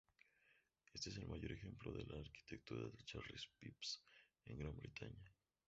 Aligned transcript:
Éste 0.95 1.11
es 1.11 1.17
el 1.17 1.27
mayor 1.27 1.51
ejemplo 1.51 1.91
de 1.91 2.03
la 2.07 2.17
arquitectura 2.21 2.87
de 2.89 3.05
Charles 3.05 3.47
Phipps 3.59 4.01
en 4.45 4.57
Gran 4.57 4.75
Bretaña. 4.75 5.31